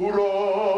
[0.00, 0.69] Hurrah!